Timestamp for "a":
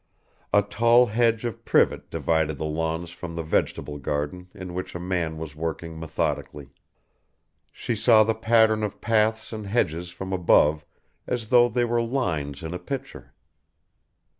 0.51-0.63, 4.95-4.99, 12.73-12.79